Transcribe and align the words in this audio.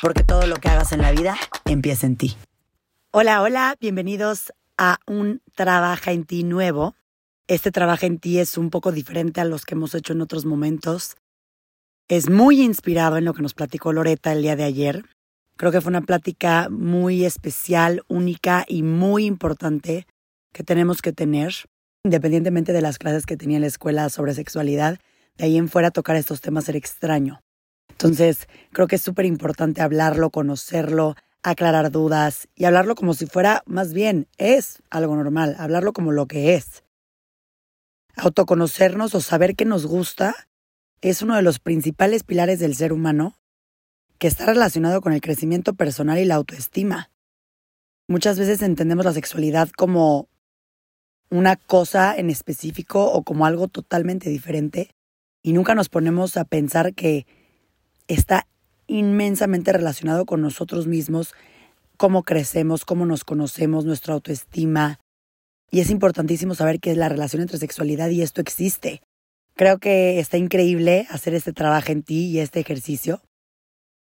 porque 0.00 0.24
todo 0.24 0.46
lo 0.46 0.56
que 0.56 0.68
hagas 0.68 0.92
en 0.92 1.02
la 1.02 1.12
vida 1.12 1.36
empieza 1.66 2.06
en 2.06 2.16
ti. 2.16 2.36
Hola, 3.12 3.42
hola, 3.42 3.76
bienvenidos 3.80 4.52
a 4.78 4.98
un 5.06 5.42
Trabaja 5.54 6.12
en 6.12 6.24
ti 6.24 6.42
nuevo. 6.44 6.94
Este 7.48 7.70
Trabaja 7.70 8.06
en 8.06 8.18
ti 8.18 8.38
es 8.38 8.56
un 8.56 8.70
poco 8.70 8.92
diferente 8.92 9.40
a 9.40 9.44
los 9.44 9.64
que 9.64 9.74
hemos 9.74 9.94
hecho 9.94 10.12
en 10.12 10.20
otros 10.20 10.46
momentos. 10.46 11.16
Es 12.08 12.30
muy 12.30 12.62
inspirado 12.62 13.16
en 13.16 13.24
lo 13.24 13.34
que 13.34 13.42
nos 13.42 13.54
platicó 13.54 13.92
Loreta 13.92 14.32
el 14.32 14.42
día 14.42 14.56
de 14.56 14.64
ayer. 14.64 15.04
Creo 15.56 15.72
que 15.72 15.80
fue 15.80 15.90
una 15.90 16.00
plática 16.00 16.68
muy 16.70 17.24
especial, 17.24 18.02
única 18.08 18.64
y 18.66 18.82
muy 18.82 19.26
importante 19.26 20.06
que 20.52 20.64
tenemos 20.64 21.02
que 21.02 21.12
tener, 21.12 21.52
independientemente 22.04 22.72
de 22.72 22.80
las 22.80 22.98
clases 22.98 23.26
que 23.26 23.36
tenía 23.36 23.56
en 23.56 23.62
la 23.62 23.68
escuela 23.68 24.08
sobre 24.08 24.34
sexualidad. 24.34 24.98
De 25.36 25.44
ahí 25.44 25.58
en 25.58 25.68
fuera 25.68 25.90
tocar 25.90 26.16
estos 26.16 26.40
temas 26.40 26.68
era 26.68 26.78
extraño. 26.78 27.40
Entonces, 28.00 28.48
creo 28.72 28.86
que 28.86 28.96
es 28.96 29.02
súper 29.02 29.26
importante 29.26 29.82
hablarlo, 29.82 30.30
conocerlo, 30.30 31.16
aclarar 31.42 31.90
dudas 31.90 32.48
y 32.54 32.64
hablarlo 32.64 32.94
como 32.94 33.12
si 33.12 33.26
fuera, 33.26 33.62
más 33.66 33.92
bien, 33.92 34.26
es 34.38 34.82
algo 34.88 35.14
normal, 35.16 35.54
hablarlo 35.58 35.92
como 35.92 36.10
lo 36.10 36.24
que 36.24 36.54
es. 36.54 36.82
Autoconocernos 38.16 39.14
o 39.14 39.20
saber 39.20 39.54
qué 39.54 39.66
nos 39.66 39.84
gusta 39.84 40.34
es 41.02 41.20
uno 41.20 41.36
de 41.36 41.42
los 41.42 41.58
principales 41.58 42.22
pilares 42.22 42.58
del 42.58 42.74
ser 42.74 42.94
humano 42.94 43.34
que 44.16 44.28
está 44.28 44.46
relacionado 44.46 45.02
con 45.02 45.12
el 45.12 45.20
crecimiento 45.20 45.74
personal 45.74 46.18
y 46.18 46.24
la 46.24 46.36
autoestima. 46.36 47.10
Muchas 48.08 48.38
veces 48.38 48.62
entendemos 48.62 49.04
la 49.04 49.12
sexualidad 49.12 49.68
como 49.76 50.30
una 51.28 51.56
cosa 51.56 52.16
en 52.16 52.30
específico 52.30 53.12
o 53.12 53.24
como 53.24 53.44
algo 53.44 53.68
totalmente 53.68 54.30
diferente 54.30 54.88
y 55.42 55.52
nunca 55.52 55.74
nos 55.74 55.90
ponemos 55.90 56.38
a 56.38 56.46
pensar 56.46 56.94
que 56.94 57.26
está 58.14 58.46
inmensamente 58.86 59.72
relacionado 59.72 60.26
con 60.26 60.40
nosotros 60.40 60.86
mismos, 60.86 61.34
cómo 61.96 62.24
crecemos, 62.24 62.84
cómo 62.84 63.06
nos 63.06 63.24
conocemos, 63.24 63.84
nuestra 63.84 64.14
autoestima. 64.14 64.98
Y 65.70 65.80
es 65.80 65.90
importantísimo 65.90 66.54
saber 66.54 66.80
que 66.80 66.96
la 66.96 67.08
relación 67.08 67.42
entre 67.42 67.58
sexualidad 67.58 68.10
y 68.10 68.22
esto 68.22 68.40
existe. 68.40 69.00
Creo 69.54 69.78
que 69.78 70.18
está 70.18 70.38
increíble 70.38 71.06
hacer 71.10 71.34
este 71.34 71.52
trabajo 71.52 71.92
en 71.92 72.02
ti 72.02 72.26
y 72.26 72.40
este 72.40 72.60
ejercicio, 72.60 73.22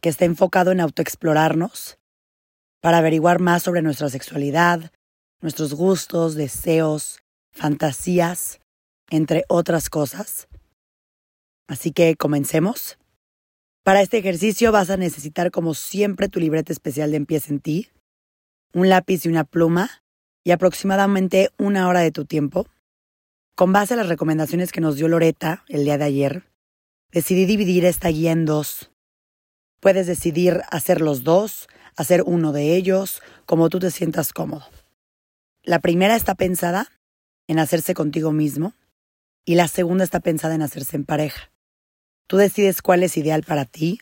que 0.00 0.08
está 0.08 0.24
enfocado 0.24 0.72
en 0.72 0.80
autoexplorarnos, 0.80 1.98
para 2.80 2.98
averiguar 2.98 3.40
más 3.40 3.62
sobre 3.62 3.82
nuestra 3.82 4.08
sexualidad, 4.08 4.90
nuestros 5.42 5.74
gustos, 5.74 6.34
deseos, 6.34 7.20
fantasías, 7.52 8.60
entre 9.10 9.44
otras 9.48 9.90
cosas. 9.90 10.48
Así 11.66 11.92
que 11.92 12.16
comencemos. 12.16 12.99
Para 13.82 14.02
este 14.02 14.18
ejercicio 14.18 14.72
vas 14.72 14.90
a 14.90 14.98
necesitar 14.98 15.50
como 15.50 15.72
siempre 15.72 16.28
tu 16.28 16.38
libreta 16.38 16.72
especial 16.72 17.10
de 17.10 17.16
Empieza 17.16 17.50
en 17.50 17.60
ti, 17.60 17.88
un 18.74 18.90
lápiz 18.90 19.24
y 19.24 19.28
una 19.30 19.44
pluma 19.44 20.02
y 20.44 20.50
aproximadamente 20.50 21.50
una 21.58 21.88
hora 21.88 22.00
de 22.00 22.12
tu 22.12 22.26
tiempo. 22.26 22.66
Con 23.54 23.72
base 23.72 23.94
a 23.94 23.96
las 23.96 24.08
recomendaciones 24.08 24.70
que 24.70 24.82
nos 24.82 24.96
dio 24.96 25.08
Loreta 25.08 25.64
el 25.68 25.84
día 25.84 25.96
de 25.96 26.04
ayer, 26.04 26.44
decidí 27.10 27.46
dividir 27.46 27.86
esta 27.86 28.08
guía 28.08 28.32
en 28.32 28.44
dos. 28.44 28.90
Puedes 29.80 30.06
decidir 30.06 30.60
hacer 30.70 31.00
los 31.00 31.24
dos, 31.24 31.66
hacer 31.96 32.22
uno 32.26 32.52
de 32.52 32.76
ellos, 32.76 33.22
como 33.46 33.70
tú 33.70 33.78
te 33.78 33.90
sientas 33.90 34.34
cómodo. 34.34 34.66
La 35.62 35.78
primera 35.78 36.16
está 36.16 36.34
pensada 36.34 36.88
en 37.48 37.58
hacerse 37.58 37.94
contigo 37.94 38.30
mismo 38.30 38.74
y 39.46 39.54
la 39.54 39.68
segunda 39.68 40.04
está 40.04 40.20
pensada 40.20 40.54
en 40.54 40.62
hacerse 40.62 40.96
en 40.96 41.04
pareja. 41.04 41.50
Tú 42.30 42.36
decides 42.36 42.80
cuál 42.80 43.02
es 43.02 43.16
ideal 43.16 43.42
para 43.42 43.64
ti 43.64 43.98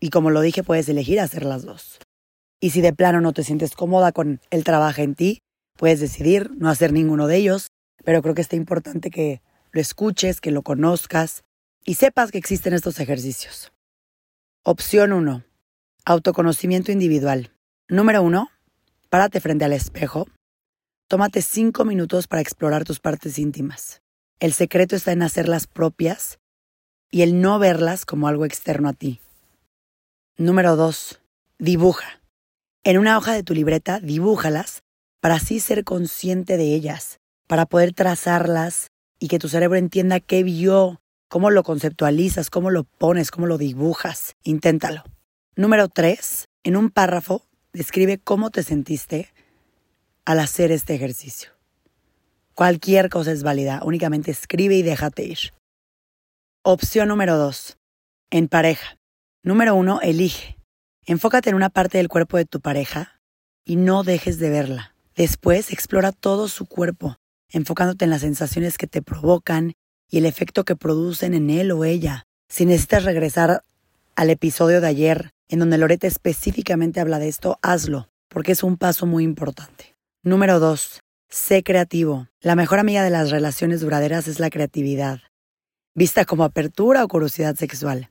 y 0.00 0.10
como 0.10 0.30
lo 0.30 0.40
dije, 0.40 0.64
puedes 0.64 0.88
elegir 0.88 1.20
hacer 1.20 1.44
las 1.44 1.62
dos. 1.62 2.00
Y 2.58 2.70
si 2.70 2.80
de 2.80 2.92
plano 2.92 3.20
no 3.20 3.32
te 3.32 3.44
sientes 3.44 3.76
cómoda 3.76 4.10
con 4.10 4.40
el 4.50 4.64
trabajo 4.64 5.00
en 5.00 5.14
ti, 5.14 5.38
puedes 5.76 6.00
decidir 6.00 6.50
no 6.56 6.68
hacer 6.68 6.92
ninguno 6.92 7.28
de 7.28 7.36
ellos, 7.36 7.68
pero 8.04 8.20
creo 8.20 8.34
que 8.34 8.40
está 8.42 8.56
importante 8.56 9.12
que 9.12 9.42
lo 9.70 9.80
escuches, 9.80 10.40
que 10.40 10.50
lo 10.50 10.62
conozcas 10.62 11.44
y 11.84 11.94
sepas 11.94 12.32
que 12.32 12.38
existen 12.38 12.72
estos 12.72 12.98
ejercicios. 12.98 13.70
Opción 14.64 15.12
1. 15.12 15.44
Autoconocimiento 16.06 16.90
individual. 16.90 17.52
Número 17.88 18.24
1. 18.24 18.50
Párate 19.08 19.38
frente 19.38 19.64
al 19.64 19.72
espejo. 19.72 20.26
Tómate 21.06 21.42
5 21.42 21.84
minutos 21.84 22.26
para 22.26 22.42
explorar 22.42 22.82
tus 22.82 22.98
partes 22.98 23.38
íntimas. 23.38 24.02
El 24.40 24.52
secreto 24.52 24.96
está 24.96 25.12
en 25.12 25.22
hacerlas 25.22 25.68
propias 25.68 26.39
y 27.10 27.22
el 27.22 27.40
no 27.40 27.58
verlas 27.58 28.04
como 28.06 28.28
algo 28.28 28.44
externo 28.44 28.88
a 28.88 28.92
ti. 28.92 29.20
Número 30.36 30.76
2. 30.76 31.20
Dibuja. 31.58 32.20
En 32.84 32.98
una 32.98 33.18
hoja 33.18 33.32
de 33.32 33.42
tu 33.42 33.54
libreta, 33.54 34.00
dibújalas 34.00 34.82
para 35.20 35.34
así 35.34 35.60
ser 35.60 35.84
consciente 35.84 36.56
de 36.56 36.74
ellas, 36.74 37.18
para 37.46 37.66
poder 37.66 37.92
trazarlas 37.92 38.88
y 39.18 39.28
que 39.28 39.38
tu 39.38 39.48
cerebro 39.48 39.76
entienda 39.76 40.20
qué 40.20 40.42
vio, 40.42 41.00
cómo 41.28 41.50
lo 41.50 41.62
conceptualizas, 41.62 42.48
cómo 42.48 42.70
lo 42.70 42.84
pones, 42.84 43.30
cómo 43.30 43.46
lo 43.46 43.58
dibujas. 43.58 44.34
Inténtalo. 44.44 45.04
Número 45.56 45.88
3. 45.88 46.46
En 46.64 46.76
un 46.76 46.90
párrafo, 46.90 47.42
describe 47.72 48.18
cómo 48.18 48.50
te 48.50 48.62
sentiste 48.62 49.32
al 50.24 50.40
hacer 50.40 50.72
este 50.72 50.94
ejercicio. 50.94 51.50
Cualquier 52.54 53.08
cosa 53.08 53.32
es 53.32 53.42
válida, 53.42 53.80
únicamente 53.84 54.30
escribe 54.30 54.76
y 54.76 54.82
déjate 54.82 55.24
ir. 55.24 55.38
Opción 56.62 57.08
número 57.08 57.38
2. 57.38 57.78
En 58.28 58.46
pareja. 58.46 58.98
Número 59.42 59.74
1. 59.76 60.02
Elige. 60.02 60.58
Enfócate 61.06 61.48
en 61.48 61.56
una 61.56 61.70
parte 61.70 61.96
del 61.96 62.08
cuerpo 62.08 62.36
de 62.36 62.44
tu 62.44 62.60
pareja 62.60 63.18
y 63.64 63.76
no 63.76 64.02
dejes 64.02 64.38
de 64.38 64.50
verla. 64.50 64.94
Después 65.16 65.72
explora 65.72 66.12
todo 66.12 66.48
su 66.48 66.66
cuerpo, 66.66 67.16
enfocándote 67.48 68.04
en 68.04 68.10
las 68.10 68.20
sensaciones 68.20 68.76
que 68.76 68.86
te 68.86 69.00
provocan 69.00 69.72
y 70.06 70.18
el 70.18 70.26
efecto 70.26 70.66
que 70.66 70.76
producen 70.76 71.32
en 71.32 71.48
él 71.48 71.72
o 71.72 71.86
ella. 71.86 72.26
Si 72.50 72.66
necesitas 72.66 73.04
regresar 73.04 73.62
al 74.14 74.28
episodio 74.28 74.82
de 74.82 74.88
ayer, 74.88 75.30
en 75.48 75.60
donde 75.60 75.78
Loreta 75.78 76.06
específicamente 76.08 77.00
habla 77.00 77.18
de 77.18 77.28
esto, 77.28 77.58
hazlo, 77.62 78.10
porque 78.28 78.52
es 78.52 78.62
un 78.62 78.76
paso 78.76 79.06
muy 79.06 79.24
importante. 79.24 79.96
Número 80.22 80.60
2. 80.60 81.00
Sé 81.30 81.62
creativo. 81.62 82.28
La 82.42 82.54
mejor 82.54 82.80
amiga 82.80 83.02
de 83.02 83.08
las 83.08 83.30
relaciones 83.30 83.80
duraderas 83.80 84.28
es 84.28 84.40
la 84.40 84.50
creatividad 84.50 85.22
vista 85.94 86.24
como 86.24 86.44
apertura 86.44 87.04
o 87.04 87.08
curiosidad 87.08 87.56
sexual. 87.56 88.10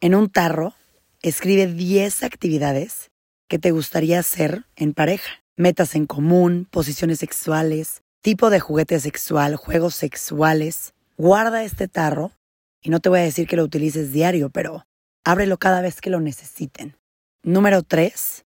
En 0.00 0.14
un 0.14 0.30
tarro, 0.30 0.74
escribe 1.22 1.66
10 1.66 2.22
actividades 2.22 3.10
que 3.48 3.58
te 3.58 3.70
gustaría 3.70 4.20
hacer 4.20 4.64
en 4.76 4.94
pareja. 4.94 5.42
Metas 5.56 5.96
en 5.96 6.06
común, 6.06 6.68
posiciones 6.70 7.18
sexuales, 7.18 8.02
tipo 8.20 8.50
de 8.50 8.60
juguete 8.60 9.00
sexual, 9.00 9.56
juegos 9.56 9.96
sexuales. 9.96 10.94
Guarda 11.16 11.64
este 11.64 11.88
tarro 11.88 12.32
y 12.80 12.90
no 12.90 13.00
te 13.00 13.08
voy 13.08 13.18
a 13.18 13.24
decir 13.24 13.48
que 13.48 13.56
lo 13.56 13.64
utilices 13.64 14.12
diario, 14.12 14.50
pero 14.50 14.86
ábrelo 15.24 15.58
cada 15.58 15.80
vez 15.80 16.00
que 16.00 16.10
lo 16.10 16.20
necesiten. 16.20 16.96
Número 17.42 17.82
3. 17.82 18.44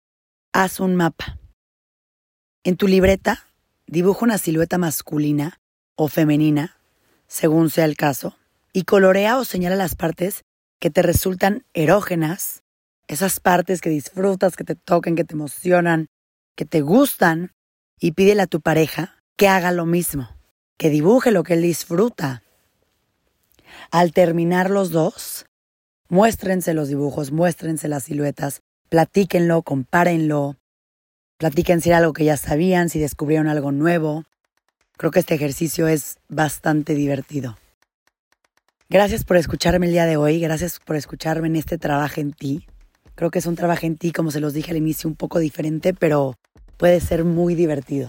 Haz 0.55 0.81
un 0.81 0.94
mapa. 0.94 1.38
En 2.62 2.77
tu 2.77 2.88
libreta, 2.88 3.44
dibuja 3.87 4.25
una 4.25 4.38
silueta 4.38 4.79
masculina 4.79 5.61
o 5.97 6.09
femenina, 6.09 6.79
según 7.27 7.69
sea 7.69 7.85
el 7.85 7.97
caso, 7.97 8.38
y 8.75 8.82
colorea 8.82 9.38
o 9.38 9.44
señala 9.44 9.76
las 9.76 9.94
partes 9.94 10.44
que 10.81 10.91
te 10.91 11.00
resultan 11.00 11.65
erógenas, 11.73 12.65
esas 13.06 13.38
partes 13.38 13.81
que 13.81 13.88
disfrutas, 13.88 14.56
que 14.56 14.65
te 14.65 14.75
toquen, 14.75 15.15
que 15.15 15.25
te 15.25 15.35
emocionan, 15.35 16.09
que 16.56 16.65
te 16.65 16.81
gustan, 16.81 17.53
y 18.00 18.12
pídele 18.12 18.43
a 18.43 18.47
tu 18.49 18.61
pareja 18.61 19.23
que 19.37 19.49
haga 19.49 19.71
lo 19.71 19.87
mismo, 19.87 20.29
que 20.76 20.91
dibuje 20.91 21.31
lo 21.31 21.44
que 21.44 21.55
él 21.55 21.62
disfruta. 21.62 22.43
Al 23.93 24.12
terminar 24.12 24.71
los 24.71 24.91
dos, 24.91 25.47
muéstrense 26.09 26.75
los 26.75 26.88
dibujos, 26.88 27.31
muéstrense 27.31 27.87
las 27.87 28.05
siluetas, 28.05 28.61
platíquenlo, 28.88 29.62
compárenlo, 29.62 30.56
platiquen 31.38 31.81
si 31.81 31.91
era 31.91 31.99
algo 31.99 32.12
que 32.12 32.25
ya 32.25 32.37
sabían, 32.37 32.88
si 32.88 32.99
descubrieron 32.99 33.47
algo 33.47 33.71
nuevo. 33.71 34.25
Creo 34.97 35.12
que 35.12 35.21
este 35.21 35.35
ejercicio 35.35 35.87
es 35.87 36.19
bastante 36.29 36.94
divertido. 36.94 37.56
Gracias 38.94 39.25
por 39.25 39.37
escucharme 39.37 39.87
el 39.87 39.93
día 39.93 40.06
de 40.06 40.17
hoy, 40.17 40.38
gracias 40.38 40.79
por 40.79 40.94
escucharme 40.94 41.49
en 41.49 41.56
este 41.56 41.79
trabajo 41.79 42.20
en 42.20 42.32
ti. 42.32 42.64
Creo 43.17 43.32
que 43.32 43.41
es 43.41 43.46
un 43.46 43.56
trabajo 43.56 43.87
en 43.87 43.96
ti, 43.96 44.12
como 44.12 44.31
se 44.31 44.38
los 44.38 44.52
dije 44.52 44.70
al 44.70 44.76
inicio, 44.76 45.11
un 45.11 45.17
poco 45.17 45.41
diferente, 45.41 45.94
pero 45.94 46.37
puede 46.76 47.00
ser 47.00 47.25
muy 47.25 47.56
divertido. 47.56 48.08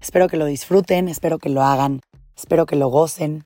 Espero 0.00 0.26
que 0.26 0.36
lo 0.36 0.46
disfruten, 0.46 1.08
espero 1.08 1.38
que 1.38 1.50
lo 1.50 1.62
hagan, 1.62 2.00
espero 2.36 2.66
que 2.66 2.74
lo 2.74 2.88
gocen 2.88 3.44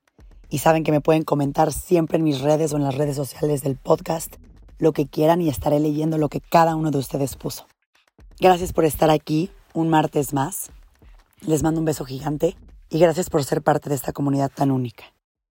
y 0.49 0.57
saben 0.57 0.83
que 0.83 0.91
me 0.91 0.99
pueden 0.99 1.21
comentar 1.21 1.71
siempre 1.71 2.17
en 2.17 2.23
mis 2.23 2.41
redes 2.41 2.73
o 2.73 2.77
en 2.77 2.85
las 2.85 2.95
redes 2.95 3.17
sociales 3.17 3.61
del 3.61 3.75
podcast 3.75 4.37
lo 4.79 4.93
que 4.93 5.05
quieran 5.05 5.41
y 5.41 5.49
estaré 5.49 5.79
leyendo 5.79 6.17
lo 6.17 6.27
que 6.27 6.41
cada 6.41 6.75
uno 6.75 6.89
de 6.89 6.97
ustedes 6.97 7.35
puso. 7.35 7.67
Gracias 8.39 8.73
por 8.73 8.83
estar 8.83 9.11
aquí 9.11 9.51
un 9.75 9.89
martes 9.89 10.33
más. 10.33 10.71
Les 11.41 11.61
mando 11.61 11.81
un 11.81 11.85
beso 11.85 12.03
gigante 12.03 12.55
y 12.89 12.97
gracias 12.97 13.29
por 13.29 13.43
ser 13.43 13.61
parte 13.61 13.89
de 13.89 13.95
esta 13.95 14.11
comunidad 14.11 14.49
tan 14.49 14.71
única. 14.71 15.03